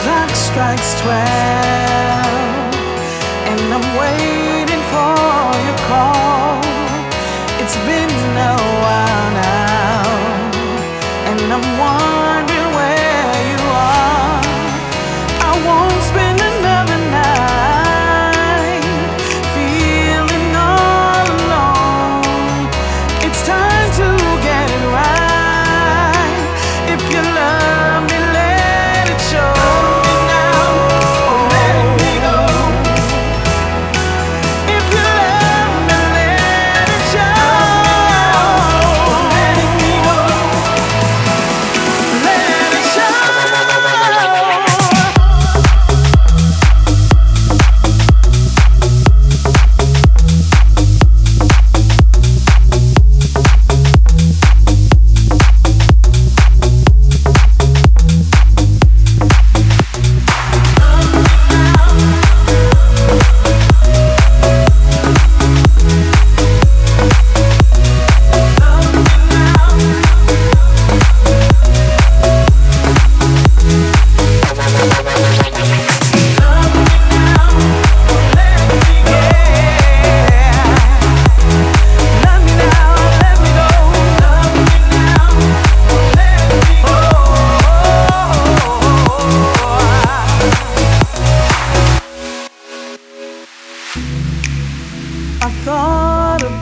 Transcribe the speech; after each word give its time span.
clock 0.00 0.30
strikes 0.30 0.94
twelve, 1.00 2.74
and 3.50 3.74
I'm 3.74 3.98
waiting. 3.98 4.51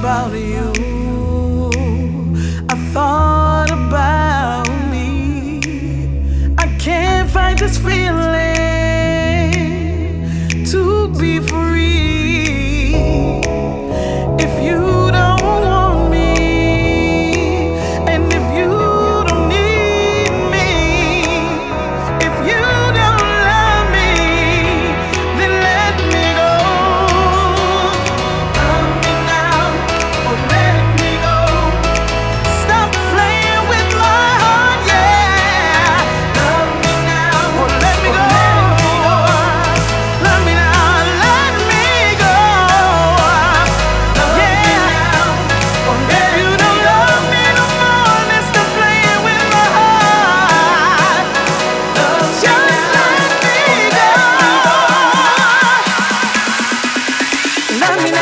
About 0.00 0.32
you. 0.32 0.79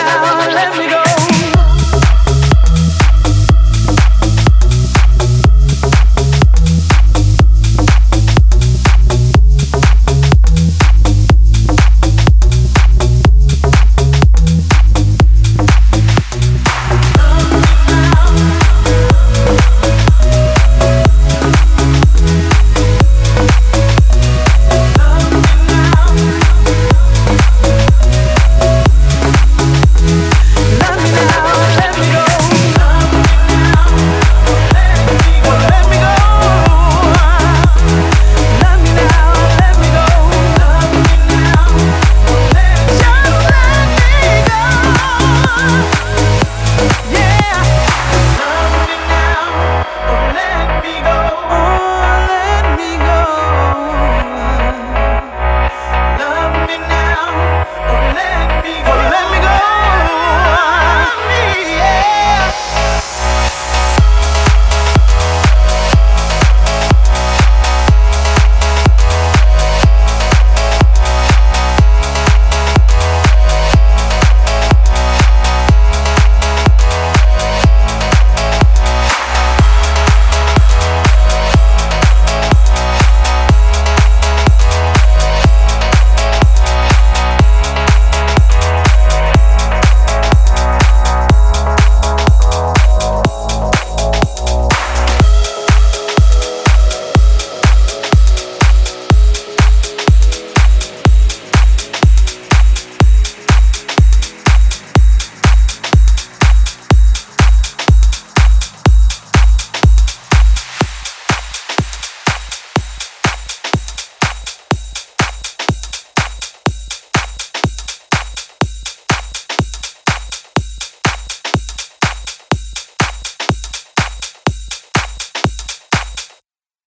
down, 0.07 0.55
let 0.55 0.79
me 0.79 0.89
go. 0.89 1.08